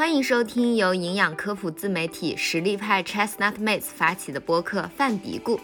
[0.00, 5.56] 欢迎收听由营养科普自媒体实力派 Chestnut Mates 发起的播客《饭嘀咕》。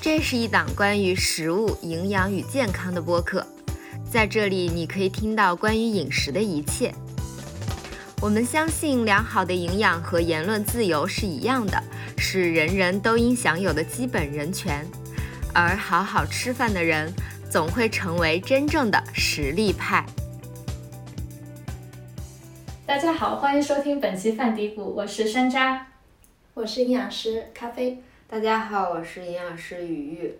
[0.00, 3.46] 这是一档关于食物、营养与健康的播客，
[4.10, 6.90] 在这里你可以听到关于饮食的一切。
[8.22, 11.78] 我们相信良好的营养和言论自由是一样的，
[12.16, 14.88] 是人人都应享有的基本人权。
[15.52, 17.12] 而好好吃饭的人，
[17.50, 20.06] 总会成为真正的实力派。
[22.90, 25.78] 大家好，欢迎收听本期饭嘀咕，我是山楂，
[26.54, 28.02] 我是营养师咖啡。
[28.26, 30.38] 大家好，我是营养师雨雨。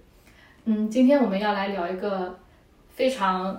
[0.64, 2.36] 嗯，今天我们要来聊一个
[2.92, 3.56] 非常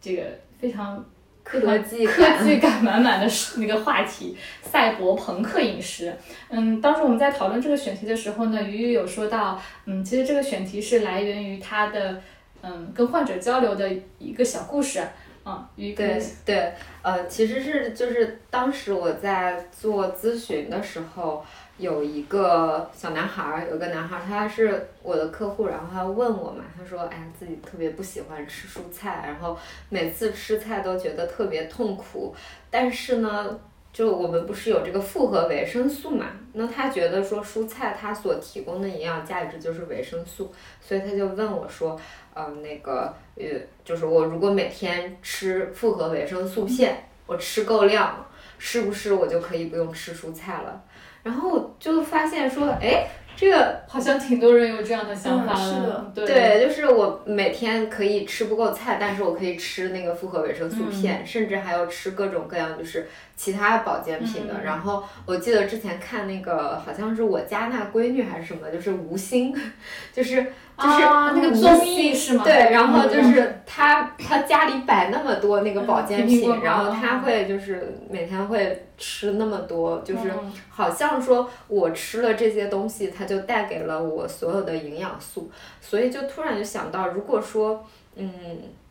[0.00, 0.22] 这个
[0.60, 1.04] 非常
[1.42, 6.16] 科技科技感满满的那个话题——赛博朋克饮食。
[6.50, 12.22] 嗯，当时我们在讨论这个选题的时候呢，雨雨有说到，嗯，其实这个选题是来源于他的
[12.62, 13.90] 嗯跟患者交流的
[14.20, 15.02] 一个小故事。
[15.50, 16.72] 嗯，对对，
[17.02, 21.44] 呃，其实是就是当时我在做咨询的时候，
[21.78, 32.34] 有一个小男孩儿，有个男孩儿，他是我的客户，然后他问我嘛，他说，哎呀，自己特别不喜欢吃蔬菜，然后每次吃菜都觉得特别痛苦，
[32.70, 33.58] 但是呢，
[33.92, 42.00] 就我们不是有这个复合维生素嘛，那他觉得说蔬菜它所提供的营养价值就是维生素，所以他就问我说。
[42.32, 43.44] 嗯，那个，呃，
[43.84, 48.24] 就是我如果每天吃复合维生素片，我吃够量，
[48.56, 50.80] 是不是我就可以不用吃蔬菜了？
[51.24, 53.04] 然后就发现说，哎。
[53.36, 64.62] 这个好像挺多人有这样的想法的，对，就是我每天可以吃不够菜，但是我可以吃那个复合维生素片，甚至还要吃各种各样就是其他保健品的。
[64.62, 69.54] 然后我记得之前看那个好像是我家那闺女还是什么，就是吴昕，
[70.12, 71.00] 就是就是
[71.34, 72.42] 那个综艺是吗？
[72.44, 78.86] 对，然后就是他他家里摆那么多那个保健品，然后他会就是每天会。
[79.02, 80.30] 吃那么多，就是
[80.68, 85.50] 好像说我吃了这些东西，它就带给了我所有的营养素，
[85.80, 87.82] 所以就突然就想到，如果说，
[88.16, 88.30] 嗯，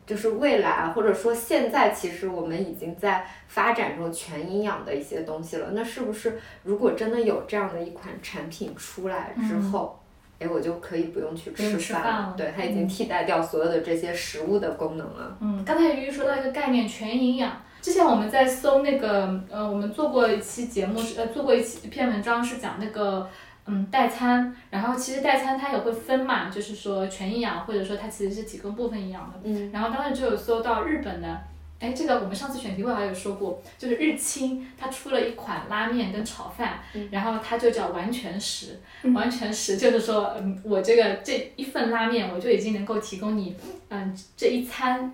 [0.08, 9.99] 就是未来或者说现在，其实我们已经在发展中全营养的一些东西了，那是不是如果真的有这样的一款产品出来之后，
[10.40, 12.34] 哎，我就可以不用去吃饭了？
[12.38, 15.38] 对，它已经替代掉所有的这些食物的功能了。
[15.42, 17.62] 嗯，刚才鱼鱼说到一个概念，全营养。
[17.82, 23.30] 之前我们在搜那个，呃，我们做过一期节目是，呃，做过一期一篇文章是讲那个，
[23.68, 29.40] 嗯，代餐，然后其实代餐它也会分嘛，就是说全营养，或者说它其实是提供部分营养的。
[29.44, 29.72] 嗯。
[29.72, 31.38] 然后当时就有搜到日本的，
[31.80, 36.80] 哎，这个我们上次选题会还有说过，就是日清它出了一款拉面跟炒饭，
[37.12, 38.80] 然后它就叫完全食，
[39.16, 43.56] 完全食就是说，嗯，我这个这一份拉面我就已经能够提供你，
[43.90, 45.14] 嗯，这一餐。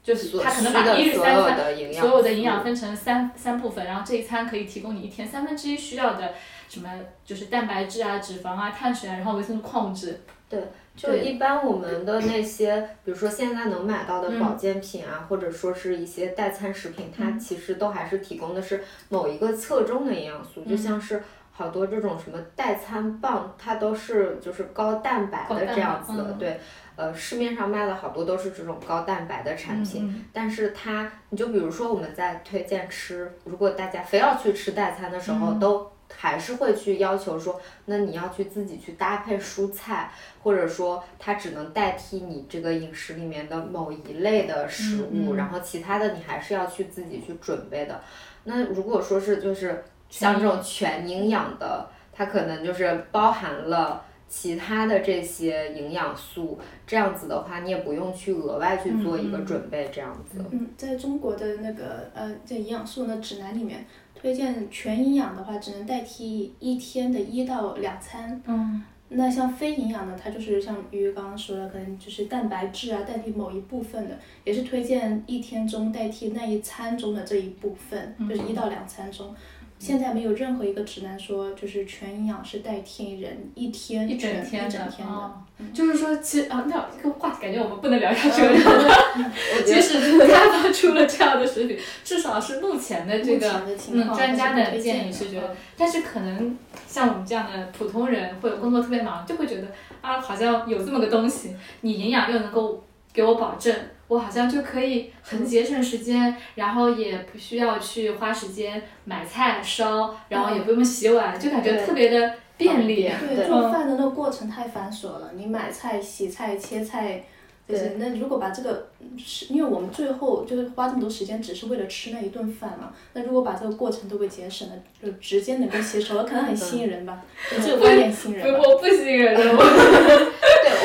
[0.00, 6.32] 就是它可能把一日三餐所有的营养分成三三部分，然后这一餐可以提供你一天三分之一需要的
[6.66, 6.88] 什么，
[7.26, 10.18] 就是蛋白质啊、脂肪啊、碳水啊，然后维生素、矿物质。
[10.48, 10.58] 对，
[10.98, 21.22] 就一般我们的那些，比如说现在能买到的保健品啊，或者说是一些代餐食品，它其实都还是提供的是某一个侧重的营养素，就像是
[21.52, 26.60] 好多这种什么代餐棒，它都是就是高蛋白的这样子的，对。
[26.96, 40.10] 呃，市面上卖的好多都是这种高蛋白的产品，但是它，你就比如说我们在推荐吃，如果大家非要去吃代餐的时候，都还是会去要求说，那你要去自己去搭配蔬菜，
[40.42, 48.00] 或者说它只能代替你这个饮食里面的某一类的食物，然后其他的你还是要去自己去准备的。
[48.44, 54.04] 那如果说是就是像这种全营养的，它可能就是包含了。
[54.30, 60.44] 其他的这些营养素，这样子的话，你也不用去额外去做一个准备，这样子。
[60.52, 63.86] 嗯，在中国的那个呃，在营养素的指南里面，
[64.20, 68.42] 推荐全营养的话，只能代替一天的一到两餐。
[68.46, 68.82] 嗯。
[69.10, 79.34] 那像非营养的，它就是像鱼刚刚说的，可能就是蛋白质啊，代替某一部分的，也是推荐一天中代替那一餐中的这一部分，就是一到两餐中。
[79.78, 85.32] 现在没有任何一个指南说，就是全营养是代替人一天一整天的，的。
[85.72, 89.32] 就是说，其实啊，那这个话题感觉我们不能聊下去了。
[89.64, 99.66] 即使 开发出了这样的食品，至少是目前的这个嗯专家的建议是觉得，但是可能像我们这样的普通人，或者工作特别忙，就会觉得
[100.00, 102.84] 啊，好像有这么个东西，你营养又能够
[103.18, 103.74] 给我保证。
[104.06, 113.10] 我好像就可以很节省时间，然后也不需要去花时间买菜烧，然后也不用洗碗，就感觉特别的便利。
[113.18, 117.24] 对，做饭的那个过程太繁琐了，你买菜、洗菜、切菜，
[117.68, 118.88] 就是那如果把这个
[119.18, 122.92] 吃，因为我们最后就是花这么多时间，只是为了吃那一顿饭嘛。
[123.12, 127.20] 那如果把这个过程都给节省了，就直接能够吸收了，可能很吸引人吧？
[127.62, 128.46] 这个观点吸引人。
[128.56, 129.52] 我不吸引人，对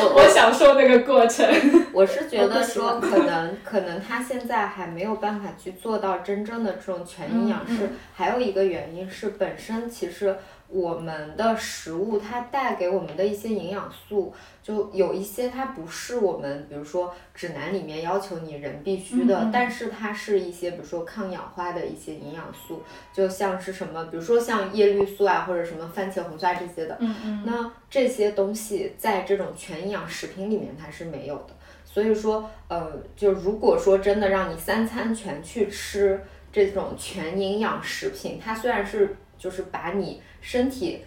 [0.04, 1.48] 我我享受那个过程。
[1.94, 7.90] 我是觉得说，可能可能他现在还没有办法去做到真正的这种全营养是。
[8.14, 10.36] 还有一个原因是，本身其实
[10.74, 14.34] 我们的食物它带给我们的一些营养素。
[14.64, 22.81] 就有一些它不是我们，比如说指南里面要求你人必须的，但是它是一些比如说抗氧化的一些营养素，
[23.14, 26.96] 就像是什么，比如说像叶绿素啊，或者什么番茄红素啊这些的。
[27.02, 27.44] 嗯嗯。
[27.46, 31.50] 那这些东西在这种全营养食品里面它是没有的，
[31.84, 36.24] 所以说，呃，就如果说真的让你三餐全去吃
[36.54, 41.00] 这种全营养食品，它虽然是就是把你身体。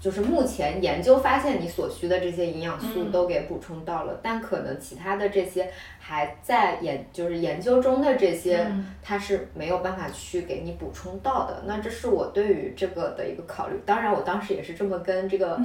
[0.00, 5.68] 就是目前研究发现，你所需的这些营养素都给补充到了，但可能其他的这些
[5.98, 8.64] 还在研，就是研究中的这些，
[9.02, 11.64] 它是没有办法去给你补充到的。
[11.66, 13.74] 那这是我对于这个的一个考虑。
[13.84, 15.60] 当然，我当时也是这么跟这个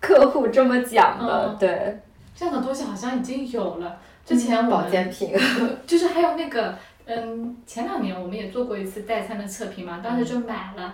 [0.00, 1.54] 客户这么讲的。
[1.60, 1.98] 对，
[2.34, 4.00] 这样的东西好像已经有了。
[4.24, 5.30] 之前保健品，
[5.86, 6.74] 就是还有那个，
[7.04, 10.92] 嗯，前两年我们也做过一次代餐的测评嘛，当时就买了，嗯。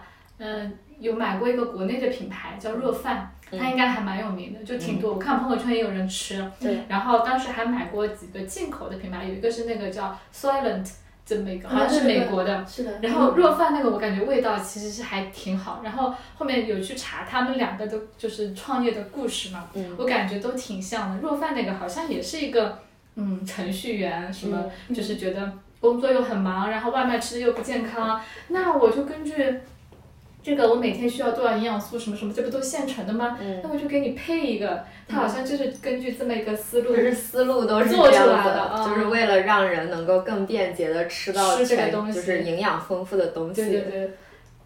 [0.99, 5.15] 有买过一个国内的品牌叫热饭，它应该还蛮有名的，就挺多。
[5.15, 6.47] 我看朋友圈也有人吃。
[6.61, 6.81] 对。
[6.89, 10.91] 然后当时还买过几个进口的品牌，有一个是那个叫 Silent
[11.25, 12.67] 这么一个，好像是美国的。
[12.67, 12.99] 是的。
[13.01, 15.81] 然后热饭那个我感觉味道其实是还挺好。
[15.83, 21.23] 然后后面有去查他们两个的就是创业的故事嘛，我感觉都挺像的。
[21.23, 22.79] 热饭那个好像也是一个
[23.15, 25.51] 嗯程序员，什么就是觉得
[25.81, 29.61] 工作又很忙，然后外卖吃的又不健康，那我就根据。
[30.43, 33.39] 这个我每天需要多少营养素什么什么，这不都现成的吗？
[33.63, 43.63] 那我就给你配一个，它好像就是根据这么一个思路，就是思路都是做出来的，就是为了让人能够更便捷的吃到全就是营养丰富的东西。
[43.63, 44.11] 对对对。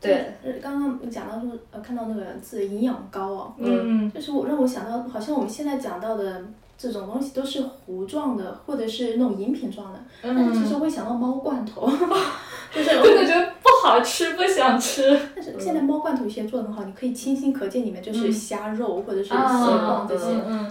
[0.01, 6.43] 对，刚刚讲到说，呃，看到那个字营养高”啊，嗯，就是我让我想到，好像我们现在讲到的。
[6.77, 11.87] 这种东西都是糊状的，或者是那种饮品状的，但是其实会想到猫罐头，
[12.75, 15.19] 就是我感觉得不好吃，不想吃。
[15.35, 20.27] 但是现在猫罐头其实做的很好，你可以清晰可见里面就是虾肉或者是蟹棒这些。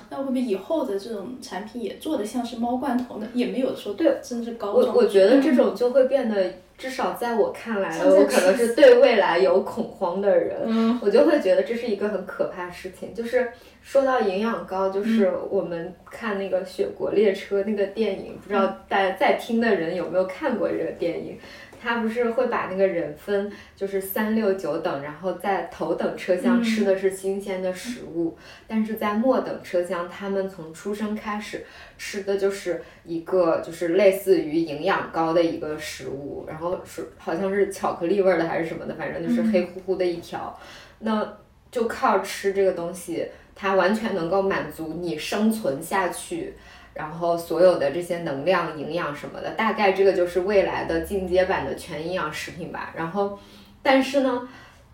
[0.10, 3.28] 那会不会以后的这种产品也做的像是猫罐头呢？
[3.34, 4.74] 也没有说对，真的是高。
[4.74, 6.54] 我我觉得这种就会变得。
[6.78, 13.14] 至少在我看来，我可能是对未来有恐慌的人，我就会觉得这是一个很可怕的事情。
[13.14, 21.38] 就是说到营养膏，就是我们看那个《雪国列车》那个电影，不知道大家在听的人有没有看过这个电影。
[21.84, 31.66] 他不是会把那个人分，就是三六九等，然后在头等车厢吃的是新鲜的食物，但是在末等车厢，他们从出生开始
[31.98, 40.58] 吃的就是一个就是类似于营养膏的一个食物，然后是好像是巧克力味的还是什么的，反正就是黑乎乎的一条，
[41.00, 41.38] 那
[41.70, 46.54] 就靠吃这个东西，它完全能够满足你生存下去。
[46.94, 52.94] 然后所有的这些能量、营养什么的，大概这个就是未来的进阶版的全营养食品吧。
[52.96, 53.40] 然后，
[53.82, 54.48] 但是呢，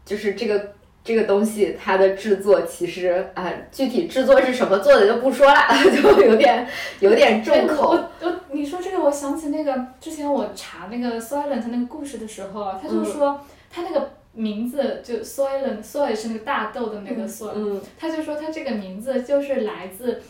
[0.06, 0.72] 就是这个
[1.04, 5.56] 这个东西它的制作其实啊，具体制作是什么做的就不说了，
[5.92, 6.66] 就有点
[7.01, 7.92] 有点重口。
[7.92, 20.22] 我我你说这个，我想起那个之前我查那个 Silent 那个故事的时候，他就说他那个名字就 Silent，Soy 是那个大豆的那个 Soy，他就说他这个名字就是来自。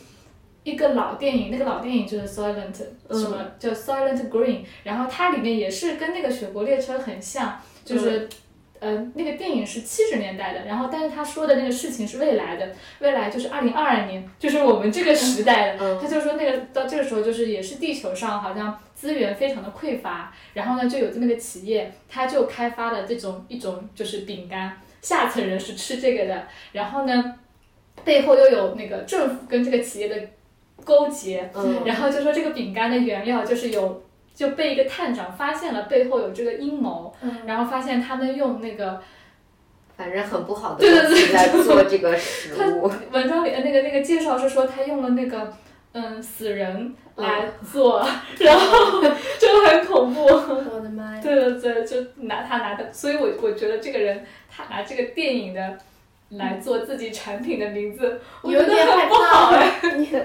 [0.70, 2.76] 一个老电影，那个老电影就是 Silent，
[3.12, 8.30] 什么叫 Silent Green，然后它里面也是跟那个雪国列车很像，就是，
[8.80, 27.36] 呃，那个电影是七十年代的，然后但是他说的那个事情是未来的，未来就是二零二二年，就是我们这个时代的，他就说那个到这个时候就是也是地球上好像资源非常的匮乏，然后呢就有这么个企业，他就开发了这种一种就是饼干，下层人是吃这个的，然后呢
[28.06, 30.16] 背后又有那个政府跟这个企业的。
[30.84, 31.50] 勾结，
[31.86, 37.14] 然后就说这个饼干的原料就是有就被一个探长发现了背后有这个阴谋，
[37.46, 39.02] 然后发现他们用那个
[39.96, 42.92] 反正很不好的东西在做这个食物。
[43.12, 45.54] 文章里的那个那个介绍是说他用了那个
[45.92, 48.00] 嗯死人来做，
[48.40, 50.24] 然后就很恐怖。
[50.26, 51.22] 我的妈呀！
[51.22, 55.78] 对对对，就拿他拿的，所以我我觉得这个人他拿这个电影的。
[56.30, 59.50] 来做自己产品的名字，有点害怕。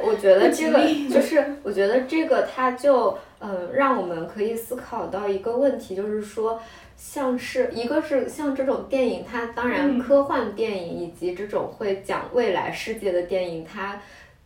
[0.02, 6.60] 我觉得这个就是，我觉得这个它就呃，让我们可以思考到一个问题，就是说，
[6.96, 13.98] 像是一个是像这种电影，它当然科幻电影以及这种会讲未来世界的电影，它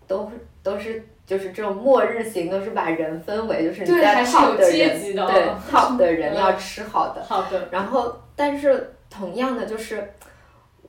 [0.06, 0.30] 都
[0.62, 7.22] 都是就是这种末日型都是把人分为就是你在 top 的人，对 top 的人要吃好的。
[7.24, 7.68] 好的。
[7.70, 10.12] 然后，但是同样的就是，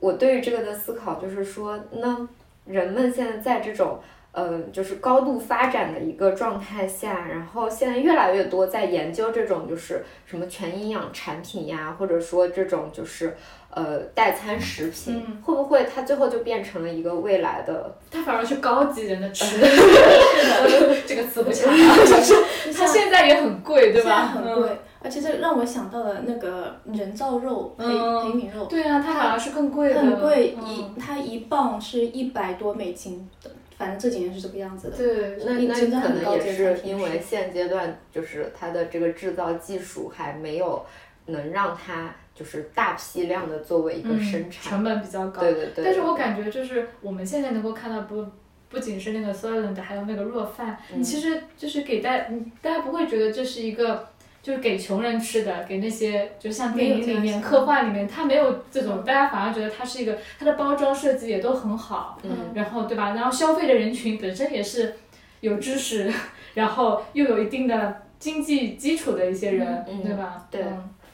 [0.00, 2.28] 我对于这个的思考就是说，那
[2.64, 4.00] 人们现在在这种。
[4.32, 13.36] 嗯，就是高度发展的一个状态下，然后现在越来越多在研究这种就是什么全营养产品呀，或者说这种就是
[13.74, 17.92] 呃代餐食品，会不会它最后就变成了一个未来的？
[18.08, 24.26] 它反而是高级人的吃， 是的， 这个词不恰当， 就是它现在也很贵，对吧？
[24.26, 24.68] 很贵，
[25.02, 33.50] 而且这让我想到了那个人造肉，培培米肉，对啊，它好像是更贵的，很贵，一它一磅是一百多美金的。
[33.78, 34.96] 反正这几年是这个样子的。
[34.98, 35.54] 对，那
[35.86, 40.84] 那可能也是因为现阶段就是它的这个制造技术还没有
[41.24, 45.40] 能让它就是大批量的作为一个生产，成本比较高。
[45.40, 45.82] 对对对。
[45.82, 48.26] 但是我感觉就是我们现在能够看到不
[48.68, 52.18] 不仅是那个 Soylent，还有那个若饭，其实就是给大
[52.60, 54.10] 大家不会觉得这是一个。
[54.42, 62.30] 就是给穷人吃的，给那些就像电影里面、科幻里面，它没有这种，大家反而觉得它是一个，它的包装设计也都很好，嗯。
[62.54, 63.14] 然后对吧？
[63.14, 64.94] 然后消费的人群本身也是
[65.40, 66.10] 有知识，
[66.54, 70.46] 然后又有一定的经济基础的一些人，对吧？
[70.50, 70.64] 对，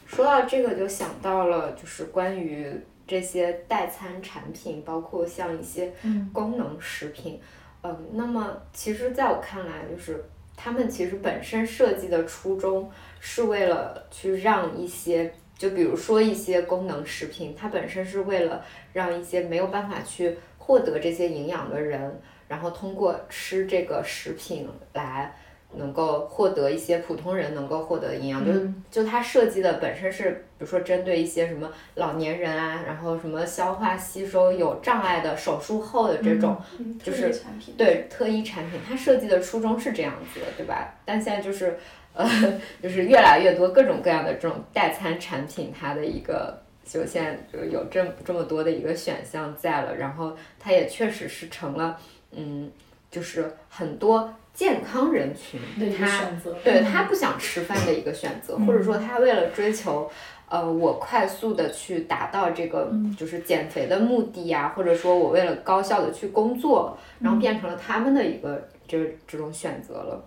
[0.07, 2.73] 说到这个就想到了，就是关于
[3.07, 5.93] 这些代餐产品，包括像一些
[6.33, 7.41] 功能食品，
[7.83, 10.25] 嗯，那么其实在我看来，就是
[10.57, 12.91] 他们其实本身设计的初衷。
[13.19, 25.35] 是为了去让一些，就比如说一些功能食品，它本身是为了让一些没有办法去获得这些营养的人，然后通过吃这个食品来
[25.75, 28.45] 能够获得一些普通人能够获得的营养。
[28.45, 28.53] 就
[28.91, 36.57] 就它设计的本身是，比如说针对一些什么老年人啊，然后什么消化吸收有障碍的手术后的这种，
[37.03, 37.35] 就是
[37.77, 40.95] 对特医产品，它设计的初衷是这样子的，对吧？
[41.05, 41.79] 但现在就是。
[42.19, 42.27] 呃，
[42.83, 52.01] 就是越来越多各种各样的这种代餐产品，它的一个就现在就有这这么多的一个选项在了，然后它也确实是成了，
[52.33, 52.73] 嗯，
[53.11, 55.61] 就是很多健康人群
[55.99, 56.31] 他
[56.65, 60.11] 对他不想吃饭的一个选择，或者说他为了追求，
[60.49, 70.25] 呃，我快速的去达到这个就是减肥的目的呀，或者说我为了高效的去工作，然后变成了他们的一个这这种选择了。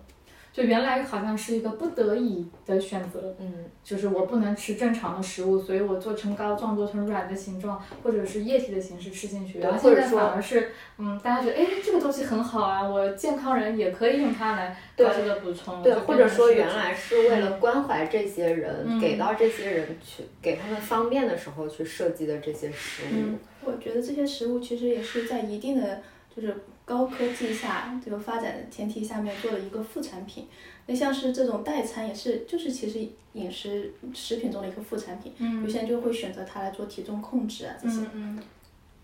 [0.52, 9.60] 就原来好像是一个不得已的选择，嗯，就是我不能吃正常的食物，所以我做成膏状，做成软的形状，或者是液体的形式吃进去。
[9.60, 15.80] 然后现在反而是，嗯，大家觉得，哎，这个东西很好啊，我健康人也可以用它来高速的补充。
[15.84, 23.38] 对，或者说原来是为了关怀这些人，给到这些人去给他们方便的时候去设计的这些食物。
[23.64, 26.02] 我觉得这些食物其实也是在一定的
[26.34, 26.56] 就是。
[26.90, 30.48] 高科技下这个发展的前提下面做的一个副产品，
[30.86, 32.98] 那像是这种代餐也是，就是其实
[33.34, 35.32] 饮食食品中的一个副产品，
[35.62, 38.00] 有些人就会选择它来做体重控制啊这些。
[38.12, 38.42] 嗯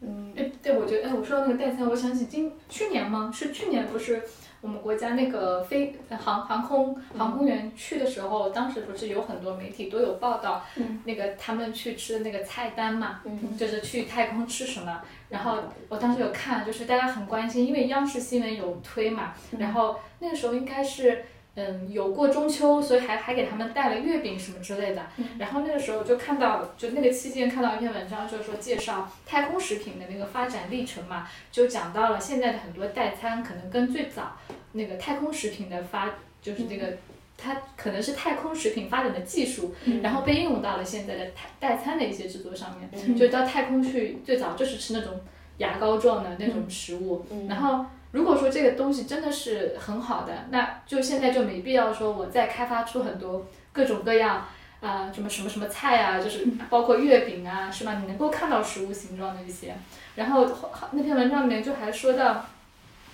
[0.01, 0.33] 嗯。
[0.37, 3.31] 哎，对，我觉得，哎，我说到那个代餐，我想起今去年吗？
[3.33, 4.21] 是去年不是？
[4.61, 10.65] 我们国家那个飞航航空航空员去的时候，当时不是有很多媒体都有报道，
[11.05, 13.21] 那个他们去吃的那个菜单嘛，
[13.59, 15.01] 就是去太空吃什么。
[15.29, 15.59] 然后
[15.89, 19.35] 我当时有看，就是大家很关心，因为央视新闻有推嘛。
[19.59, 21.25] 然后那个时候应该是
[21.57, 25.05] 嗯有过中秋，所以还还给他们带了月饼什么之类的。
[25.39, 34.37] 然后那个时候就看到，就那个期间看到一篇文章，就是说介绍太空食品的那个发展历程嘛，就讲到了现在的很多代餐可能跟最早。
[34.73, 36.11] 那个太空食品的发，
[36.43, 36.99] 就是这个，
[37.39, 43.17] 它可能是太空食品发展的技术，然后被应用到了现在的代代餐的一些制作上面。
[43.17, 45.19] 就到太空去，最早就是吃那种
[45.57, 47.25] 牙膏状的那种食物。
[47.49, 47.87] 然后
[48.17, 54.47] 如果说这个东西真的是很好的，那就现在就没必要说我再开发出很多各种各样
[54.81, 57.99] 啊什么什么什么菜啊，就是包括月饼啊，是吧？
[58.01, 59.75] 你能够看到食物形状的一些。
[60.15, 60.49] 然后
[60.93, 62.47] 那篇文章里面就还说到，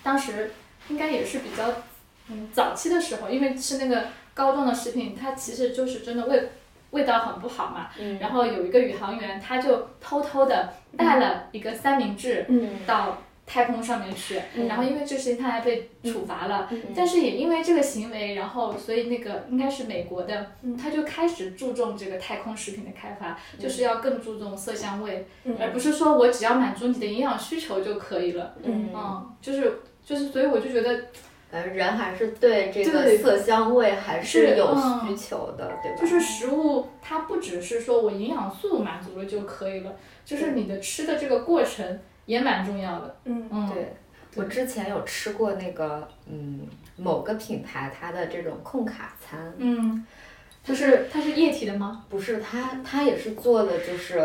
[0.02, 0.52] 当时。
[0.88, 1.62] 应该也是比较，
[2.28, 6.50] 嗯，早期的时候，因为吃那个高中的食品，它其实就是真的味
[6.90, 7.87] 味道很不好嘛。
[7.97, 8.18] 嗯。
[8.18, 12.44] 然后有一个宇航员，他就偷偷的带了一个三明治
[12.85, 16.68] 到太空上面去，然后因为这事情他还被处罚了。
[16.70, 16.80] 嗯。
[16.94, 25.26] 但是也因为这个行为，然后所以那个应该是美国的，他就开始注重这个太空食品的开发，就是要更注重色香味，
[25.61, 28.54] 而不是说我只要满足你的营养需求就可以了。
[28.62, 28.90] 嗯。
[28.94, 29.80] 嗯，就是。
[30.04, 31.00] 就是，所以我就觉得，
[31.52, 35.96] 呃，人还是对这个色香味还是有需求的，对吧？
[36.00, 39.94] 就是食物，它不只是说我营养素满足了就可以了，
[40.25, 43.17] 就是你的吃的这个过程也蛮重要的。
[43.25, 43.95] 嗯嗯，对，
[44.37, 50.07] 我之前有吃过那个，嗯，某个品牌它的这种控卡餐，嗯，
[50.64, 52.05] 就是它是液体的吗？
[52.09, 54.19] 不是，它它也是做的就是，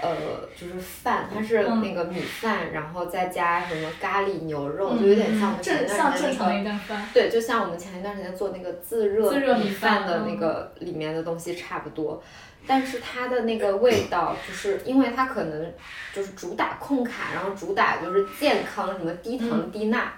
[0.00, 0.16] 呃，
[0.56, 12.22] 就是饭，它是那个米饭，然后再加什么咖喱牛肉，就有点像我们前一段时间那个，对，就像我们前一段时间做那个自热米饭的那个里面的东西差不多。
[12.66, 15.72] 但是它的那个味道，就是因为它可能
[16.14, 20.12] 就是主打控卡，然后主打就是健康，什么低糖低钠，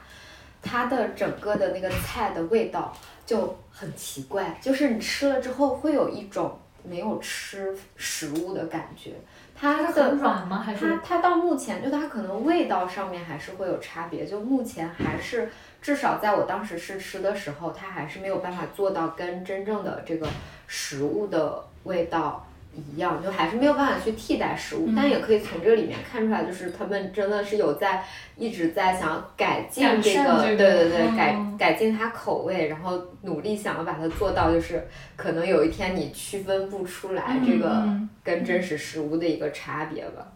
[0.61, 2.95] 它的整个的那个菜的味道
[3.25, 9.13] 就很奇怪，就是你吃了之后会有一种没有吃食物的感觉。
[9.55, 10.59] 它的软吗？
[10.59, 20.29] 还是它它到目前就它可能味道上面还是会有差别，就目前还是至少在我当时试吃的时候，它还是没有办法做到跟真正的这个
[20.67, 21.65] 食物的。
[21.85, 28.03] 味道一样，就还是没有办法去替代食物，但也可以从这里面看出来，就是他们真的是有在
[28.37, 34.87] 一直在想要改进这个，对对对，改改进它口味，然后努力想要把它做到，就是
[35.17, 37.87] 可能有一天你区分不出来这个
[38.25, 40.27] 跟真实食物的一个差别吧。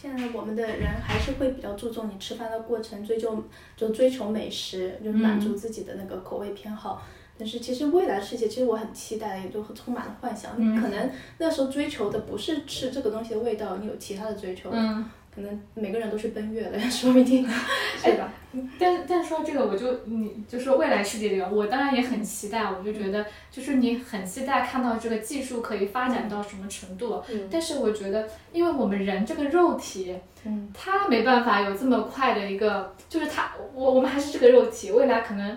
[0.00, 3.44] 现在我们的人还是会比较注重你吃饭的过程，追求
[3.76, 7.00] 就追求美食，就是满足自己的那个口味偏好。
[7.38, 10.52] 但是其实未来世界，其实我很期待，也就充满了幻想。
[10.80, 14.70] 可能那时候追求的不是吃这个东西的味道，你有其他的追求。
[14.72, 15.04] 嗯。
[15.34, 17.48] 可能每个人都是奔月了，说不定。
[17.96, 18.30] 是吧？
[18.78, 22.64] 但但说这个，我就你就是未来世界里，我当然也很期待。
[22.64, 27.22] 我就觉得，就是你很期待看到这个技术可以发展到什么程度。
[27.30, 27.48] 嗯。
[27.50, 35.56] 但是我觉得，因为我们人这个肉体，嗯，它没办法有这么快的一个，就是它，我我们还是这个肉体，未来可能。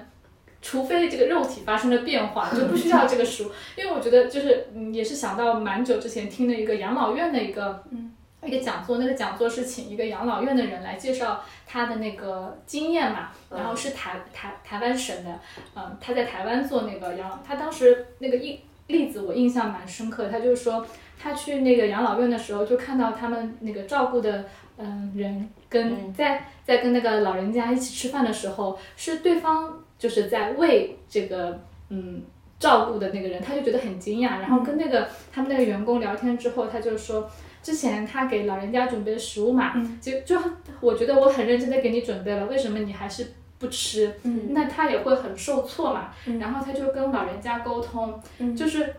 [0.67, 3.51] 除非这个肉体发生了变化， 就不需要这个食物。
[3.77, 7.84] 因为我觉得就是，嗯，也是想到蛮久之前听的一个养老院的一个，
[8.43, 8.98] 一个讲座。
[8.98, 13.29] 那个讲座是请一个养老院的人来介绍他的那个经验嘛。
[13.51, 15.39] 然后是台台台湾省的，
[15.75, 20.27] 嗯，他在台湾做那个养老，他当时那个印例子我印象蛮深刻。
[20.29, 20.84] 他就是说，
[21.22, 24.45] 他去那个养老院的时候，就看到他们那个照顾的，
[24.79, 29.84] 嗯，人跟在在跟那个老人家一起吃饭的时候，是对方。
[29.98, 32.22] 就是在为这个嗯
[32.60, 37.29] 照顾的那个人，他就觉得很惊讶，然后跟那个他们那个员工聊天之后，他就说，
[37.62, 40.40] 之前他给老人家准备的食物嘛，就就
[40.79, 44.14] 我觉得我很认真的给你准备了，为什么你还是不吃？
[44.50, 48.22] 那他也会很受挫嘛，然后他就跟老人家沟通，
[48.55, 48.94] 就是。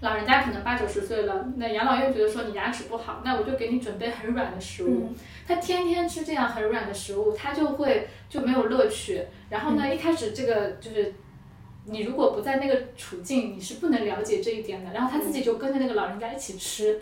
[0.00, 5.10] 老人家可能八九十岁了，那养老院觉得说你牙齿不好，那我就给你准备很软的食物。
[5.48, 9.22] 他天天吃这样很软的食物，他就会就没有乐趣。
[9.48, 11.14] 然后呢，一开始这个就是
[11.84, 14.92] 你如果不在那个处境，你是不能了解这一点的。
[14.92, 17.00] 然后他自己就跟着那个老人家一起吃，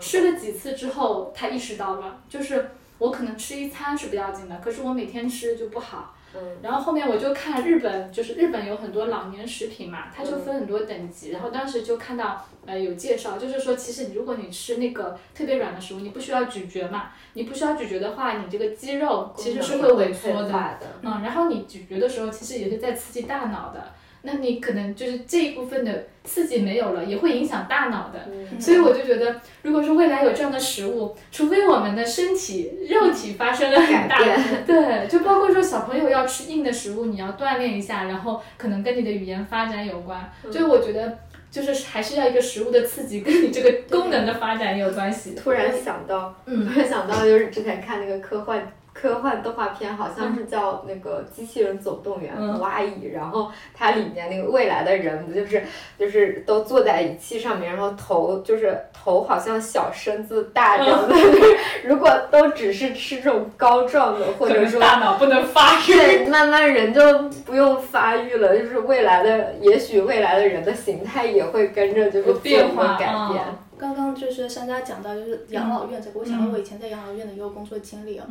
[0.00, 6.15] 吃了几次之后，他意识到了，就是我可能吃一餐是不要紧的，可是我每天吃就不好。
[6.62, 11.30] 然后后面我就看日本，就是日本有很多老年食品嘛，它就分很多等级。
[11.30, 20.78] 然后当时就看到呃有介绍，就是说其实如果你吃那个特别软的食物，你不需要咀嚼嘛，你不需要咀嚼的话，你这个肌肉其实是会萎缩的。
[21.02, 23.92] 嗯，然后你咀嚼的时候，其实也是在刺激大脑的。
[24.26, 28.28] 那你可能就是这一部分的刺激没有了，也会影响大脑的。
[28.60, 34.36] 所以我就觉得，如果说未来有这样的食物，除非我们的身体肉体发生了很大的
[34.66, 40.28] 对，就包括说小朋友要吃硬的食物，你要锻炼一下，然后可能跟你的语言发展有关。
[40.50, 41.18] 就我觉得，
[41.50, 45.34] 就是还是要一个食物的刺激，跟你这个功能的发展也有关系。
[45.36, 48.66] 突然想到，嗯，突然想到就是之前看那个科幻。
[48.98, 55.62] 科幻动画片好像是叫那个《机器人总动员》哇伊，然后它里面那个未来的人不就是
[55.98, 61.14] 就是都坐在仪器上面，然后头就是头好像小身子大这样的，
[61.84, 67.00] 如果都只是吃这种膏状的，或者说大脑不能发育，慢慢人就
[67.44, 73.44] 不用发育了，就是未来的也许未来的人的形态也会跟着就是变化改变。
[73.78, 78.26] 刚刚就是商家讲到就是养老院这个，我想到我以前在养老院的一个工作经历啊，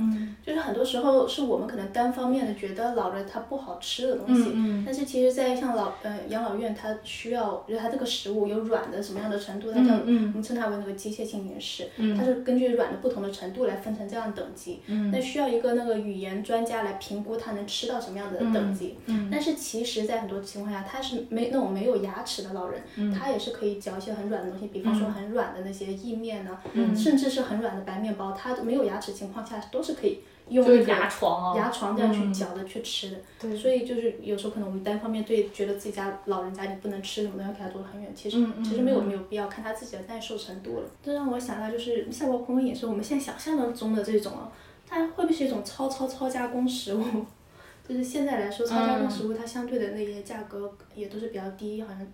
[0.46, 4.52] 就是很多时候是我们可能单方面的觉得老人他不好吃的东西，
[4.86, 14.82] 但是其实，在像老呃养老院，它需要就是它这个食物有软的什么样的程度，它叫我们称它为那个机械性饮食，它是根据软的不同的程度来分成这样等级，
[15.12, 18.98] 那需要一个那个语言专家来评估他能吃到什么样的等级，
[19.32, 22.82] 但是其实，在很多情况下，他是没那种没有牙齿的老人，
[23.14, 25.35] 他也是可以嚼一些很软的东西，比方说很。
[25.36, 26.60] 软的那些意面呢，
[26.96, 33.18] 甚至是很软的白面包，它没有牙齿情况下都是可以用牙床牙床这样去嚼的去吃的。
[33.40, 38.12] 对，所以就是有时候可能我们单方面对觉得自己家老人家你不能吃什么东西，给他做的很远。
[38.16, 40.90] 其实其实没有没有必要看他自己的耐受程度了。
[41.04, 44.52] 这让我想到就是夏国空也是我们现在想象当中的这种啊，
[44.88, 47.04] 它会不会是一种超超超加工食物？
[47.88, 52.08] 就是现在来说，超加工食物它相对的那些价格也都是比较低，好像，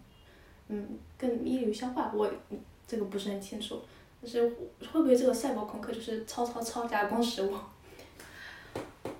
[0.67, 0.85] 嗯，
[1.17, 2.11] 更易于消化。
[2.13, 2.29] 我
[2.91, 3.81] 这个不是很清楚，
[4.21, 4.45] 就是
[4.91, 7.53] 会不会这个赛博朋克就是超超超加工食物？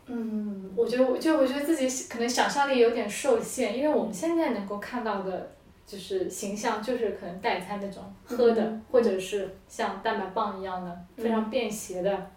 [0.07, 5.49] 嗯，我觉得，我就我觉得自己可能想象力有点受限，因为我们现在能够看到的，
[5.88, 12.29] 就是形象就是可能代餐那种喝的，或者是像蛋白棒一样的非常便携的，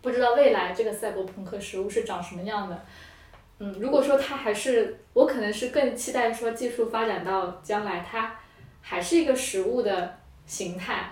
[0.00, 2.80] 不知道未来这个赛博朋克食物是长什么样的。
[3.58, 8.34] 嗯，如果说它还是，我可能是更期待说技术发展到将来它
[8.80, 11.10] 还是一个食物的形态。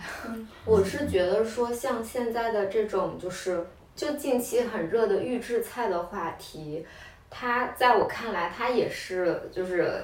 [0.64, 3.66] 我是觉得说像现在的这种就是。
[3.96, 6.84] 就近期很热的预制菜的话题，
[7.30, 10.02] 它在我看来，它也是就是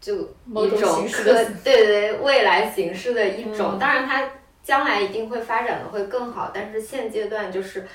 [0.00, 3.78] 就一种可对对未来形式的一种。
[3.78, 4.26] 当然，它
[4.62, 7.86] 将来一定会发展的会更好，但是现阶段就是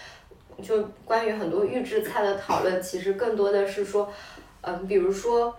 [0.62, 4.14] 就关于很多预制菜的讨论，其实更多的是说，
[4.62, 5.58] 嗯，比如说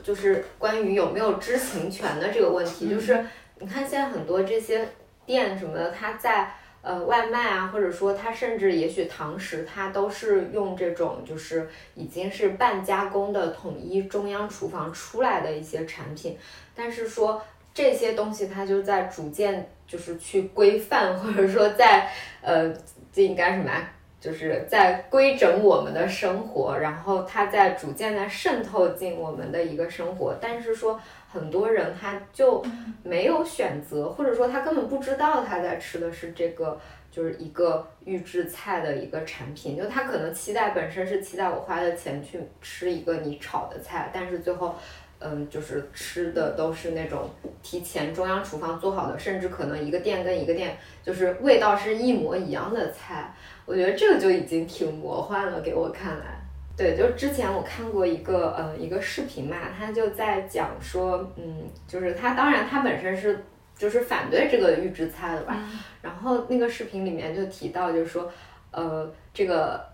[0.00, 3.26] 就是关于有没有知情权的这个问题，就是
[3.60, 4.86] 你看现在很多这些
[5.24, 6.50] 店什么的，它在。
[6.80, 16.38] 呃，外卖啊，或者说它甚至也许堂食，它都是用这种就是已经是半加工的统一中央厨房出来的一些产品，
[16.76, 17.42] 但是说
[17.74, 22.08] 这些东西它就在逐渐就是去规范，或者说在
[22.40, 22.72] 呃
[23.12, 23.90] 这应该什么啊？
[24.20, 30.98] 就是在规整我们的生活，然后它在逐渐的渗透进我们的一个生活，但是说。
[31.30, 32.64] 很多人他就
[33.02, 39.76] 没有选择，或者说他根本不知道他在吃的是这个，就是一个预制菜的一个产品。
[39.76, 44.74] 就他可能期待本身是期待我花的钱去吃一个你炒的菜，但是最后，
[45.18, 47.28] 嗯，就是吃的都是那种
[47.62, 53.34] 提前中央厨房做好的，甚至可能一个店跟一个店就是味道是一模一样的菜。
[53.66, 56.37] 我觉得这个就已经挺魔幻了，给我看来。
[56.78, 63.44] 对，就之前我看过一个呃一个视频嘛，他就在讲说，嗯，就是他当然他本身是
[63.76, 65.58] 就是反对这个预制菜的吧，
[66.00, 68.30] 然后那个视频里面就提到就是说，
[68.70, 69.84] 呃，这个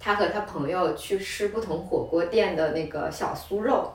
[0.00, 3.94] 他和他朋友去吃不同火锅店的那个小酥肉。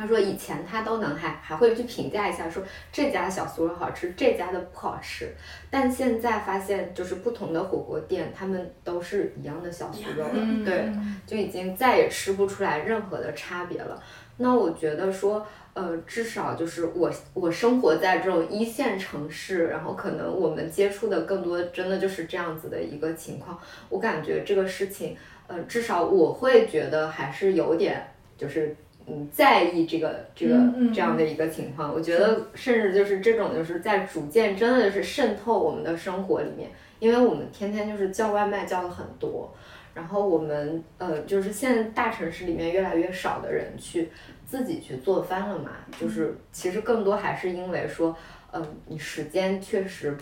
[0.00, 5.28] 他说以前他都能还还会去评价一下，说这家小酥肉好吃，这家的不好吃。
[5.68, 10.90] 但现在发现，就是不同的火锅店，他们都是一样的小酥肉了，对，
[11.26, 14.02] 就已经再也吃不出来任何的差别了。
[14.38, 23.60] 那我觉得说，呃，至少就是我我生活在这种一线城市，然后可能我们接触的更多，真的就是这样子的一个情况。
[23.90, 25.14] 我感觉这个事情，
[25.46, 28.02] 呃，至少我会觉得还是有点
[28.38, 28.74] 就是。
[29.06, 30.54] 嗯，在意这个这个
[30.94, 39.52] 这样的一个情况，我觉得甚至就是这种就是在逐渐真的就是渗透我们的生活里面，因为我们天天就是叫外卖叫的很多，
[39.94, 44.10] 然后我们呃就是现在大城市里面越来越少的人去
[44.46, 48.14] 自己去做饭了嘛，就是其实更多还是因为说，
[48.52, 50.16] 嗯，你时间确实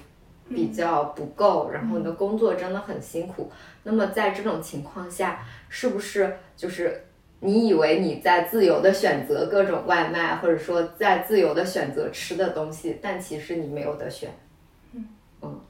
[0.49, 3.51] 比较不够，然后你的工作真的很辛苦，
[3.83, 7.03] 那么在这种情况下，是不是就是？
[7.41, 14.31] 你以为你在自由的选择各种外卖，或者说在自由的选择吃的东西，但其实你没有得选。
[14.93, 15.07] 嗯
[15.43, 15.61] 嗯，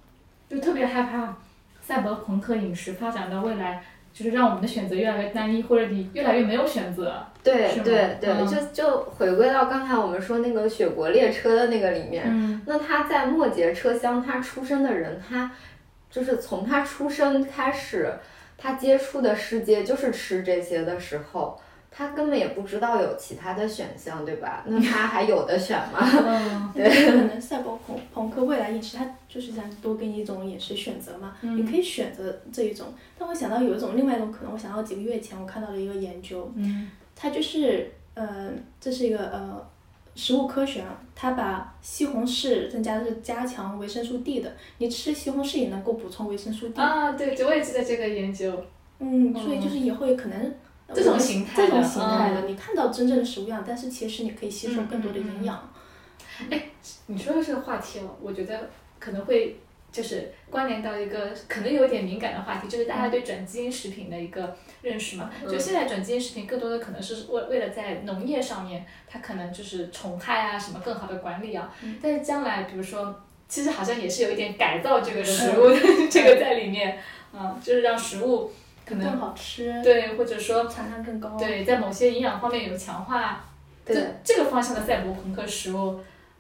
[0.48, 1.36] 就特别害怕
[1.82, 7.22] 赛博朋克饮食发展到未来，就是让我们的选择越来越单一，或者你越来越没有选择。
[7.42, 15.50] 对对对，就就回归到刚才我们说那个雪国列车的那个里面，那他在末节车厢，他出生的人，他
[16.10, 18.10] 就是从他出生开始。
[18.58, 21.58] 他接触的世界就是吃这些的时候，
[21.90, 24.64] 他根本也不知道有其他的选项，对吧？
[24.66, 26.72] 那他还有的选吗？
[26.74, 32.88] 对，可能赛博朋朋克未来饮食，它就是想多给你一种饮食选择嘛，你可以选择这一种。
[33.16, 36.52] 但我想到有一种另外一种可能，我想到几个月前我看到了一个研究，
[37.14, 39.64] 它就是，呃，这是一个呃。
[40.18, 46.80] 食物科学啊，它把西红柿增加的是加强维生素 D 的，你吃西红柿也能够补充维生素 D。
[46.80, 48.52] 啊，对，我也记得这个研究。
[48.98, 50.54] 嗯，所以就是以后可能
[50.92, 55.72] 这种形态的，这种形态的，你看到真正的食物样，但是其实你可以吸收更多的营养。
[56.50, 56.64] 哎，
[57.06, 59.56] 你说的这个话题哦，我觉得可能会。
[59.90, 65.30] 就是关联到一个可能有点敏感的话题，就是大家对转基因食品的一个认识嘛。
[65.42, 71.74] 就现在转基因食品更多的可能是为为了在农业上面，它可能就是虫害啊什么更好的管理啊。
[72.02, 75.76] 但是将来比如说，其实好像也是有一点改造这个食物的
[76.10, 76.98] 这个在里面，
[77.32, 78.52] 嗯，就是让食物
[78.84, 83.42] 可能更好吃，对，或者说产量更高，对，在某些营养方面有强化，
[83.84, 83.96] 对。
[84.22, 85.98] 这个方向的赛博朋克食物。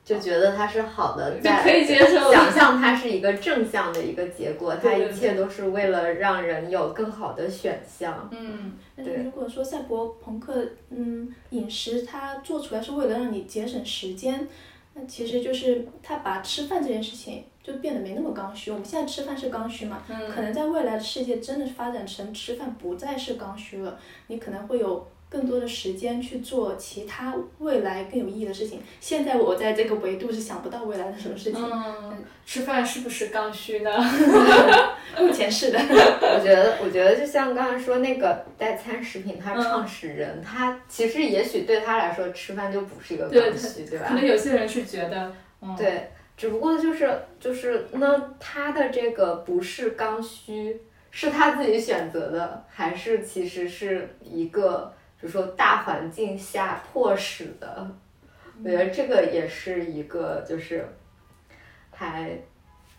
[0.08, 8.26] 就觉得它是好的，在可以接受， 想象它是一个正向的一个结果，它一切都是为了让人有更好的选项。
[8.32, 14.48] 嗯，那如果说赛博朋克，嗯，饮食它做出来是为了让你节省时间，
[14.94, 18.70] 那其实就是它把吃饭这件事情就变得没那么刚需。
[18.70, 20.02] 我们现在吃饭是刚需嘛？
[20.08, 20.30] 嗯。
[20.30, 25.06] 可能在未来的世界真的发展成吃饭不再是刚需了，你可能会有。
[25.30, 28.80] 更多的时间去做其他未来更有意义的事情。
[29.00, 31.62] 现在我在这个维度是想不到未来的什么事情。
[31.62, 33.90] 嗯，吃饭是不是刚需呢？
[35.18, 35.78] 目前是的。
[35.78, 44.06] 我觉得，我觉得就像刚才说那个代餐食品，它创始人他其实也许对他来说吃饭就不是一个刚需，对吧？
[44.08, 45.30] 可能有些人是觉得，
[45.76, 54.94] 对，只不过就是就是那他的这个不是刚需，是他自己选择的，还是其实是一个？
[55.20, 57.90] 就说大环境下迫使的，
[58.64, 60.88] 我觉得这个也是一个，就是
[61.90, 62.30] 还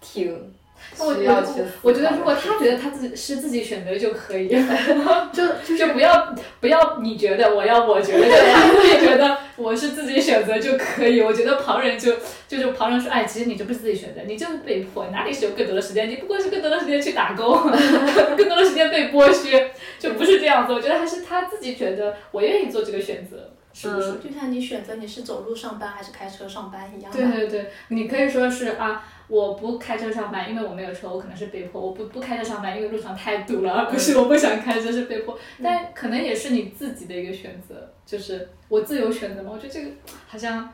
[0.01, 0.53] 挺
[0.93, 1.61] 需要去。
[1.81, 4.49] 我觉得如果他觉得他自己是自己选择就可以，
[5.31, 11.21] 就就不要不要你觉得我要我觉得，他自己觉得我是自己选择就可以。
[11.21, 12.13] 我觉得旁人就
[12.47, 16.09] 就是旁人说，哎，其实你这不是自己选择，你就是被迫，哪里是有更多的时间？
[16.09, 17.69] 你不过是更多的时间去打工，
[18.37, 19.71] 更多的时间被剥削。
[19.99, 24.13] 就不是这样子，我觉得还是他自己觉得我愿意做这个选择，是不是？
[24.13, 27.11] 就像你选择你是走路上班还是开车上班一样。
[27.11, 35.37] 对对对，你可以说是啊，我不开车上班，因为我没有车，我可能是被迫；我不不开车上班，因为路上太堵了，而不是我不想开车是被迫。
[35.63, 39.51] 但可能也是你自己的一个选择，就是我自由选择嘛。
[39.53, 39.91] 我觉得这个
[40.27, 40.67] 好像，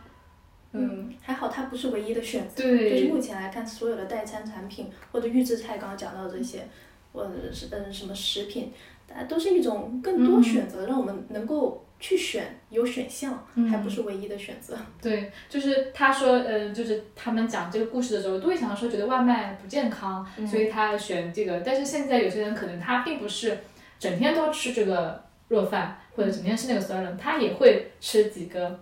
[0.72, 2.64] 嗯，还好它不是唯一的选择。
[2.64, 2.90] 对。
[2.90, 6.66] 就是目前来看，所有的代餐产品或者预制菜，刚刚讲到这些，
[7.12, 8.72] 或者是嗯什么食品。
[9.14, 14.78] 啊，都是一种更多选择，让我们能够去选，有选项，还不是唯一的选择。
[15.02, 21.62] 对，就是他说，嗯，就是他们讲这个故事的时候，都会想说，觉得外卖不健康，所以他选这个。
[21.62, 23.58] 但是现在有些人可能他并不是
[23.98, 28.80] 整天都吃这个热饭，或者整天吃那个酸冷，他也会吃几个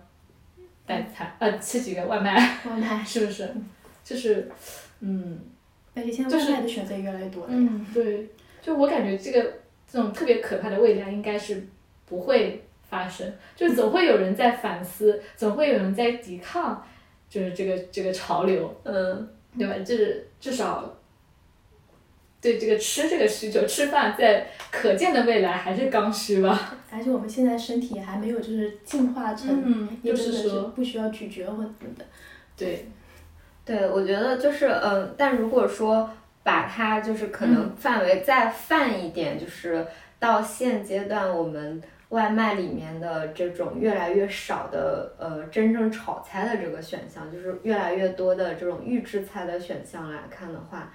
[0.84, 2.34] 代餐，呃，吃几个外卖。
[2.66, 3.50] 外卖 是不是？
[4.04, 4.50] 就是，
[5.00, 5.40] 嗯。
[5.94, 7.48] 而且现在外卖的选择越来越多了。
[7.52, 8.28] 嗯，对。
[8.60, 9.64] 就我感觉这个。
[9.86, 11.68] 这种特别可怕的未来应该是
[12.04, 16.84] 不会发生，就总会有人在反思，总会有人在抵抗，
[17.28, 19.74] 就是这个这个潮流，嗯，对吧？
[19.84, 20.96] 就是至少
[22.40, 26.76] 对这个吃这个需求，吃饭在可见的未来还是刚需吧。
[26.90, 32.04] 而且我们现在身体还没有就是进化成，就是说不需要咀嚼或者什么的。
[32.56, 32.86] 对，
[33.64, 36.10] 对，我觉得就是嗯，但如果说。
[36.44, 39.82] 把它就是可能范围再泛一点，就是
[40.18, 41.82] 到现阶段我们
[42.14, 50.92] 外卖里面的这种越来越少的呃真正炒菜的这个选项，就是越来越多的这种预制菜的选项来看的话，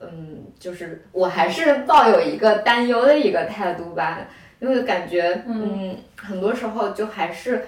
[0.00, 7.64] 嗯，就是我还是抱有一个担忧的一个态度吧，因为感觉嗯很多时候就还是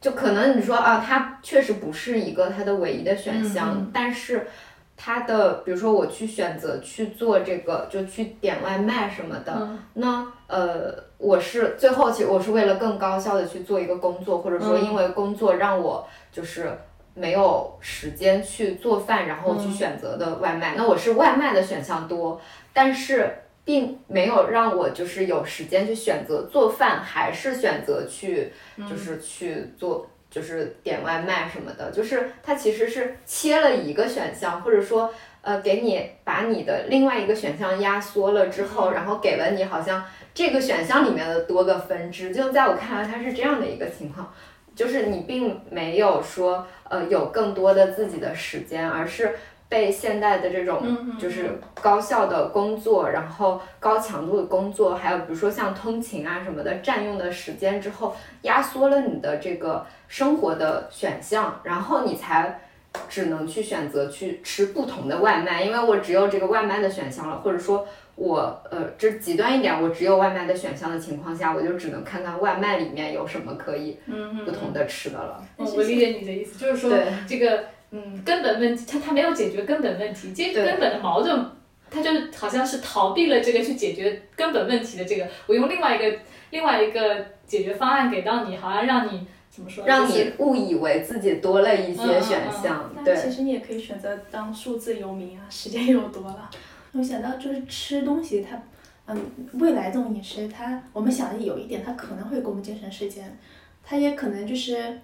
[0.00, 4.48] 就可能你说啊，它确实不是一个它的唯一的选项，但是。
[4.96, 9.52] 他的，比如说我去选择去做这个，就去点外卖什么的，
[9.94, 16.70] 那呃，我是最后其实我是为了更高效的去做一个工作，或者说因为工作让我就是
[17.14, 20.74] 没有时间去做饭，然后去选择的外卖。
[20.76, 22.40] 那我是外卖的选项多，
[22.72, 23.30] 但是
[23.64, 28.52] 并没有让我就是有时间去选择做饭，还是选择去
[28.88, 30.08] 就是去做。
[30.34, 42.34] 就是点外卖什么的，就是它其实是切了一个选项，或者说呃给你把你的另外一个选项压缩了之后，然后给了你好像这个选项里面的多个分支。
[42.34, 44.34] 就在我看来，它是这样的一个情况，
[44.74, 49.36] 就是你并没有说呃有更多的自己的时间，而是。
[49.66, 59.84] 被现代的这种就是高效的工作，然后高强度的工作，还有比如说像通勤啊什么的，占用的时间之后，压缩了你的这个
[60.14, 62.60] 生活的选项，然后你才
[63.08, 73.98] 只能去选择去吃不同的外卖，因为我只有这个外卖的选项了，或者说我呃，这极端一点，我只有外卖的选项的情况下，我就只能看看外卖里面有什么可以
[74.44, 75.44] 不同的吃的了。
[75.56, 76.96] 我理解你的意思，就是说
[77.26, 77.64] 这个。
[77.90, 81.44] 嗯，根本问题，他他没有解决根本问题，这根本的矛盾，
[81.88, 86.18] 他就好像是逃避了这个去解决根本问题的这个，我用另外一个
[86.50, 89.86] 另外一个解决方案给到你，好像让你怎么说？
[89.86, 92.90] 让你误以为自己多了一些选项。
[93.04, 96.50] 对，其实你也可以选择当数字游民啊，时间又多了。
[96.90, 98.60] 我想到就是吃东西，它，
[99.06, 99.16] 嗯，
[99.52, 103.38] 未来这种饮食，它我们想的有一点，它可能会给我们节省时间，
[103.84, 105.00] 它也可能就是，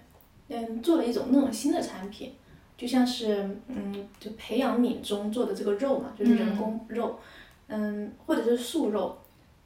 [0.49, 2.33] 嗯，做了一种那种新的产品。
[2.77, 7.19] 就像是嗯，就培养皿中做的这个肉嘛，就是人工肉，
[7.67, 9.15] 嗯，或者是素肉，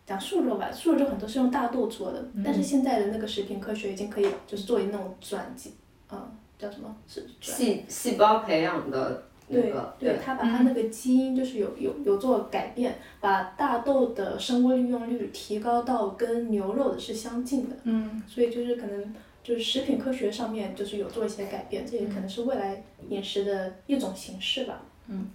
[0.05, 5.73] 讲素肉吧，素肉很多是用大豆做的，但是现在的那个食品科学已经可以就是作为那种转基，
[6.11, 6.95] 嗯，叫什么？
[7.07, 9.23] 是细细胞培养的。
[9.47, 19.13] 对对，他把他那个基因就是有有有做改变，把大豆的生物利用率提高到跟牛肉的是相近的，嗯，所以就是可能
[19.43, 24.81] 就是食品科学上面就是有做一些改变，这也可能是未来饮食的一种形式吧。
[25.07, 25.29] 嗯，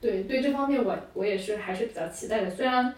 [0.00, 2.94] 对对，这方面我我也是还是比较期待的，虽然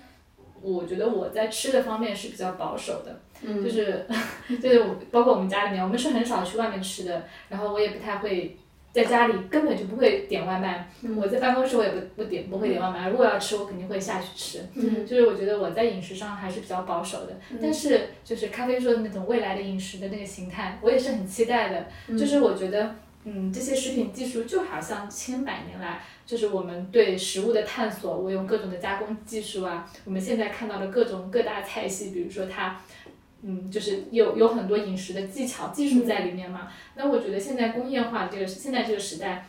[0.62, 3.20] 我觉得我在吃的方面是比较保守的，
[3.62, 4.07] 就是
[4.62, 8.57] 就是包括我们家里面，我们是很少去外面吃的，然后我也不太会。
[8.92, 14.59] 在家里根本就不会点外卖，我在办公室我也不不点不会点外卖，如果要吃我肯定会下去吃，
[15.07, 21.87] 就是我觉得我在饮食上还是比较保守的，但是就是咖啡说的那种未来的饮食的那个形态，我也是很期待的，
[22.18, 22.94] 就是我觉得
[23.25, 32.81] 嗯这些食品技术就好像千百年来就是我们对食物的探索，我用各种的加工技术啊，我们现在看到的各种各大菜系，比如说它。
[33.45, 36.69] 嗯，就是有有很多饮食的技巧、技术在里面嘛。
[36.95, 39.45] 那我觉得现在工业化这个现在这个时代，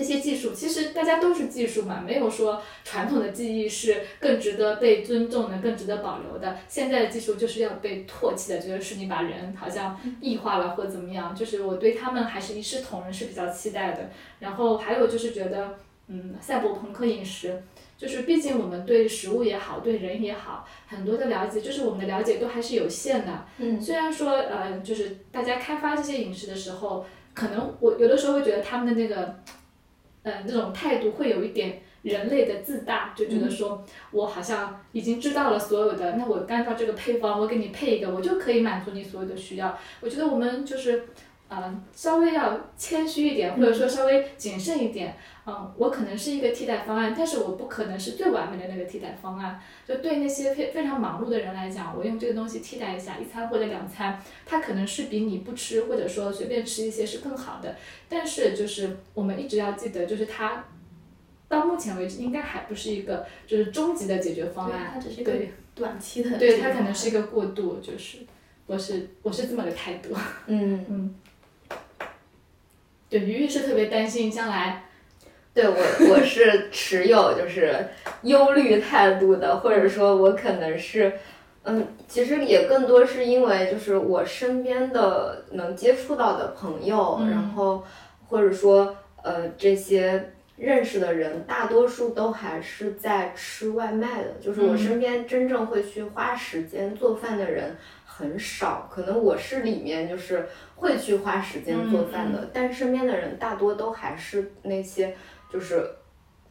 [0.00, 6.56] 这些技术其实大家都是技术嘛，没有说传统的技艺是更值得被尊重的、更值得保留的。
[6.68, 11.36] 现在的技术就是要被唾弃的，觉得是你把人好像异化了或怎么样。
[11.36, 14.08] 就是我对他们还是一视同仁是比较期待的。
[14.38, 17.62] 然后还有就是觉得，嗯，赛博朋克饮食。
[17.98, 23.44] 就是毕竟我们对食物也好，对人也好，很多的了解，就是我们的了解都还是有限的。
[23.58, 23.78] 嗯。
[23.78, 29.38] 虽然说，呃，就是大家开发这些饮食的时候，可能我有的时候会觉得他们的那个，
[30.22, 39.78] 嗯，那种态度会有一点人类的自大，就觉得说我好像已经知道了所有的，那我按照这个配方，我给你配一个，我就可以满足你所有的需要。
[40.00, 41.04] 我觉得我们就是。
[41.52, 45.16] 嗯，稍微要谦虚一点，或者说稍微谨慎一点。
[45.44, 49.60] 嗯，我可能是一个替代方案，但是我不可能是最完美的那个替代方案。
[49.84, 57.74] 就对那些非非常忙碌的人来讲，我用这个东西替代一下一餐或者两餐，它可能是比你不吃或者说随便吃一些是更好的。
[58.08, 60.66] 但是就是我们一直要记得，就是它
[61.48, 64.92] 到目前为止应该还不是一个就是终极的解决方案。
[64.94, 65.32] 它只是一个
[65.74, 66.38] 短期的。
[66.38, 68.18] 对，它可能是一个过渡，就是
[68.66, 70.14] 我是我是这么个态度。
[70.46, 71.14] 嗯嗯。
[73.10, 74.84] 对，鱼鱼是特别担心将来。
[75.52, 75.74] 对我，
[76.08, 77.74] 我是持有就是
[78.22, 81.12] 忧虑态度的，或者说，我可能是，
[81.64, 87.82] 嗯，其实也更多是因为就是我身边的能接触到的朋友，然后
[88.28, 97.76] 或者说呃这些认识的人，大多数都还是在吃外卖的，就是我身边真正会去花时间做饭的人。
[98.20, 105.16] 很少，可能我是里面就是会去花时间做饭的，但身边的人大多都还是那些
[105.50, 105.90] 就是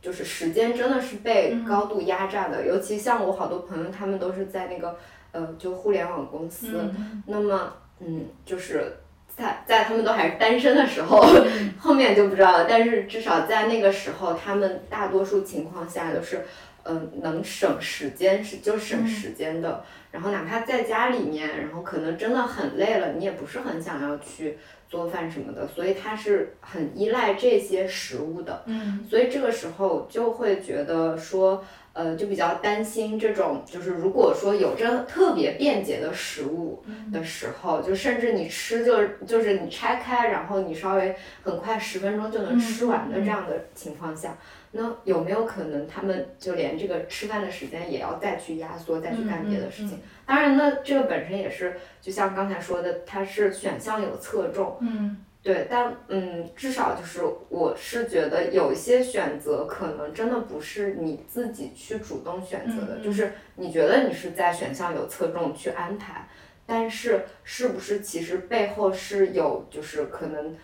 [0.02, 4.98] 就是时间真的是被高度压榨的，尤其像我好多朋友，他们都是在那个
[5.32, 6.82] 呃就互联网公司，
[7.28, 8.92] 那么嗯就是
[9.28, 11.24] 在在他们都还是单身的时候，
[11.78, 16.44] 后面就不知道了，但是至少在那个时候，他们大多数情况下都是。
[16.84, 28.64] 嗯，能省时间是就省时间的，然后哪怕在家里面，然后可能真的很累了，你也不是很想要去做饭什么的，所以他是很依赖这些食物的。
[28.66, 31.64] 嗯，所以这个时候就会觉得说，
[32.00, 36.82] 呃，就比较担心这种，就是如果说有着特别便捷的食物
[37.12, 44.38] 的时候，就甚至你吃就就是你拆开，然后你稍微很快十分钟就能吃完的这样的情况下。
[44.72, 50.00] 那有没有可能，他们就连这个吃饭的时间也要再去压缩，再去干别的事情？
[50.26, 54.78] 当然，呢这个本身也是，就像刚才说的，它是选项有侧重。
[54.80, 66.28] 嗯，对，但嗯，至少就是我是觉得有一些选择可能真的不是你自己去主动选择的，就是你觉得你是在选项有侧重去安排，
[66.66, 70.56] 但是是不是其实背后是有就是可能。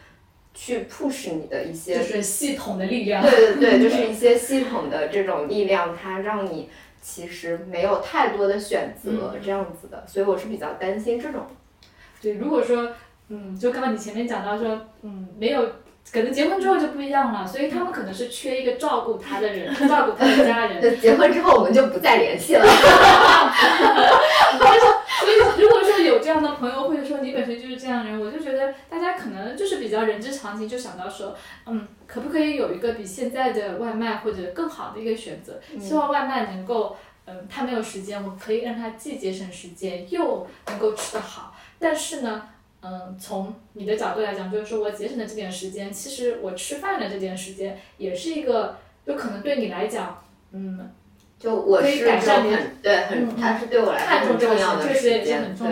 [0.58, 3.22] 去 push 你的一些，就是系统的力量。
[3.22, 6.70] 对对对， 就是一些系统的这种力量，它让你
[7.02, 11.46] 其实没有太多的选择这样子的，所以我是比较担心这种。
[12.22, 12.90] 对，如果说，
[13.30, 15.62] 嗯，就刚刚你前面讲到说，嗯，没有，
[16.12, 20.80] 可能结婚之后就不一样了，所以他们可能是缺一个照顾他的人，照顾他的家人。
[21.02, 22.66] 结婚之后我们就不再联系了。
[25.18, 35.60] 所以，如果说有这样的朋友，或者说你本身就是这样的人，我就觉得大家可能就是比较人之常情，就想到说，嗯，可不可以有一个比现在的外卖或者更好的一个选择？
[35.80, 36.96] 希望外卖能够，
[37.26, 41.56] 嗯，他没有时间，我可以让他既节省时间，又能够吃得好。
[41.80, 42.50] 但是呢，
[42.86, 48.78] 嗯，从你的角度来讲，就是说我节省的这点时间，其实我吃饭的这点时间也是一个，
[49.08, 50.92] 就可能对你来讲，嗯，
[51.40, 55.68] 就我是很对很，它是对我来说很重要的时间，对，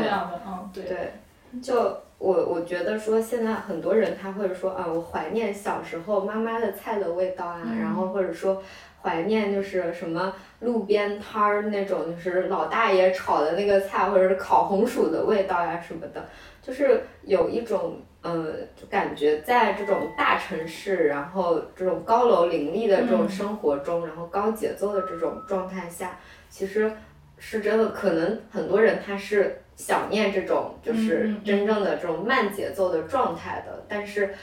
[0.48, 0.84] 嗯，对。
[0.86, 1.14] 对，
[1.62, 1.76] 就
[2.18, 8.64] 我我觉得说现在很多人他会说啊，我怀念小时候妈妈的菜的味道啊，然后或者说。
[9.04, 10.34] 怀念就是什么
[10.64, 16.26] 路边摊儿那种，就是老大爷炒的那个菜，或者是烤红薯的味道呀什么的，
[16.62, 18.56] 就是有一种呃
[18.90, 26.18] 感觉，在这种大城市，然后这种高楼林立的这种生活中，然后高节奏的这种状态下，
[26.50, 26.92] 其实
[27.38, 34.34] 是真的，可能很多人他是想念这种就是真正的这种慢节奏的状态的，但是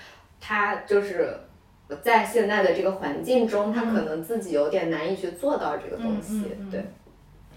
[0.40, 1.34] 他就是。
[1.96, 6.84] 在现在的这个环境中，他可能自己有点难以去做到这个东西，对。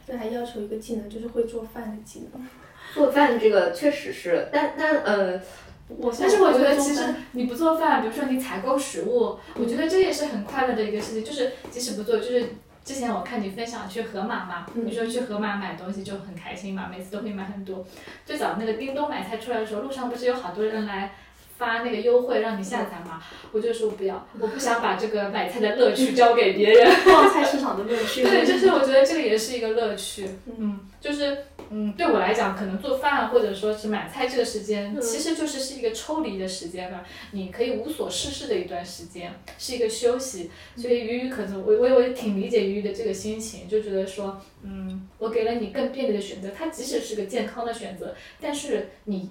[0.06, 2.46] 这还要求一个技能，就是会做饭的技能。
[2.94, 5.40] 做饭这个确实是，但但呃，
[5.88, 11.24] 我但是我觉得其实你不做饭，比如说你采购食物，我觉得这也是很快乐的一个事情。
[11.24, 12.46] 就是即使不做，就是
[12.84, 17.86] 之前我看你分享去盒马嘛，你说去盒马买东西就很开心嘛，每次都会买很多。
[18.26, 21.14] 最早那个叮咚买菜出来的时候，路上不是有好多人来。
[21.58, 26.92] 发那个优惠让你下载嘛，我就说不要，我不想把这个买菜的乐趣交给别人。
[27.06, 28.24] 逛菜市场的乐趣。
[28.24, 30.28] 对，就是我觉得这个也是一个乐趣。
[30.58, 31.38] 嗯，就是
[31.70, 37.04] 嗯，对我来讲，可能做饭或者说是买菜这个时间，其实就是是一个抽离的时间吧。
[37.32, 40.50] 你可以无所事事的一段时间，是一个休息。
[40.76, 49.30] 所以鱼鱼可能我我我也挺理解鱼鱼的这个心情，就觉得说，嗯，我给了你更便利的选择，它即使是个健康的选择，但是你。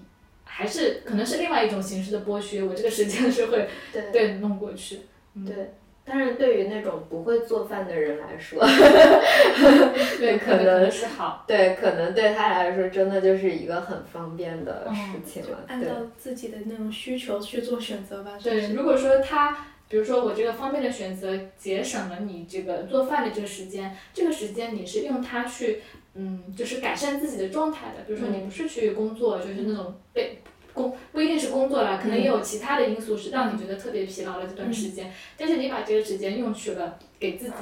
[0.55, 3.66] 还是可能是另外一种形式的剥削，我这个时间是会
[4.12, 5.00] 对弄过去。
[5.46, 5.72] 对，
[6.05, 8.61] 但是对于那种不会做饭的人来说，
[10.20, 11.46] 对，可能是好。
[11.48, 15.64] 对，可能对他来说真的就是一个很方便的事情了。
[15.68, 15.88] 按照
[16.18, 18.38] 自己的那种需求去做选择吧。
[18.42, 19.57] 对，如果说他，
[19.88, 25.80] 比如说我这个方便的选择节省了你这个做饭的这个时间，这个时间你是用它去。
[26.15, 30.39] 嗯，就是改善自己的状态的，比如说你不是去工作，就是那种被
[30.75, 37.55] 工不一定是工作啦，可能也有其他的因素是让你觉得特别疲劳的这段时间，但是你把这个时间用去了给自己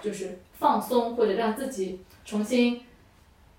[0.00, 2.80] 就是放松或者让自己重新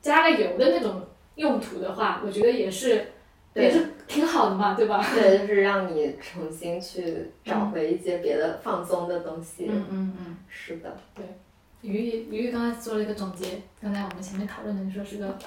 [0.01, 3.07] 加个油的那种用途的话，我觉得也是
[3.53, 5.05] 也是挺好的嘛，对吧？
[5.13, 9.67] 对，就是让你重新去找回一些别的放松的东西。
[9.69, 11.25] 嗯嗯嗯，是的，对。
[11.87, 13.47] 鱼鱼鱼刚才做了一个总结，
[13.81, 15.39] 刚才我们前面讨论的，你说是个，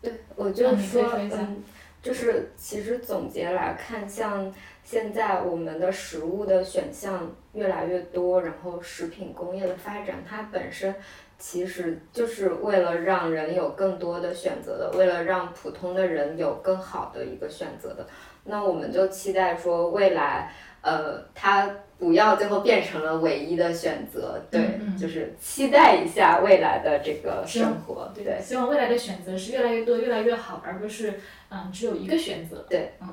[0.00, 1.64] 对，我就说，嗯，
[2.00, 4.52] 就是其实总结来看，像
[4.84, 10.94] 现在我们的食物的选项越来越多，然后食品工业的发展，它本身
[11.36, 18.06] 其实就是为了让人有更多的选择的，为了让普通的人有更好的一个选择的。
[18.44, 20.50] 那我们就期待说未来，
[20.82, 21.70] 呃，它。
[22.00, 31.20] 不要最后变成了唯一的选择，对，就是期待一下未来的这个生活，对，希望未来的选择是越来越多、越来越好，而不是
[31.50, 33.08] 嗯只有一个选择，对，嗯，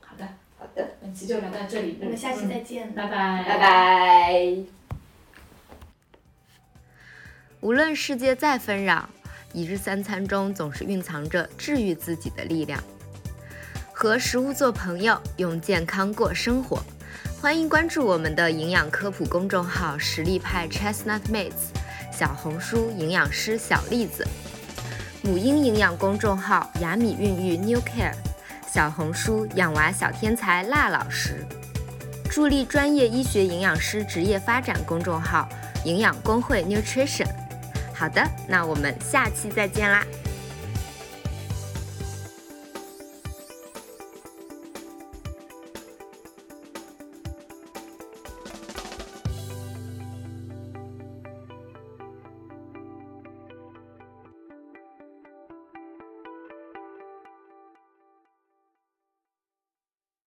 [0.00, 0.26] 好的，
[0.58, 4.56] 好的，本期就聊到这里，我们下期再见，拜拜，拜拜。
[7.60, 9.08] 无论世界再纷扰，
[9.52, 12.82] 一日三餐中总是蕴藏着治愈自己的力量。
[13.92, 16.82] 和食物做朋友，用健康过生活。
[17.42, 21.72] 欢迎关注我们的营养科普公众号“实力派 Chestnut Mates”，
[22.16, 24.24] 小红书营养师小栗子，
[25.22, 28.14] 母婴营养公众号“雅米孕育 New Care”，
[28.72, 31.44] 小红书养娃小天才辣老师，
[32.30, 35.48] 助力专业医学营养师职业发展公众号
[35.84, 37.26] “营养工会 Nutrition”。
[37.92, 40.06] 好的，那我们下期再见啦。